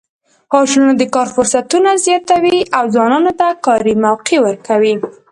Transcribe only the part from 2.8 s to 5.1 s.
ځوانانو ته کاري موقع ورکوي.